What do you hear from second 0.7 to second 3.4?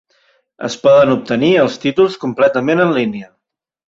poden obtenir els títols completament en línia.